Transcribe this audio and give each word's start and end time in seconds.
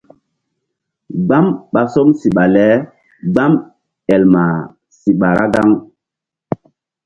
Gbam 1.25 1.45
ɓa 1.73 1.81
som 1.93 2.07
siɓa 2.19 2.43
le 2.55 2.65
gbam 3.33 3.53
ɓay 4.05 4.13
el 4.15 4.23
ma 4.33 4.43
siɓa 4.99 5.29
ra 5.37 5.45
gaŋ. 5.53 5.69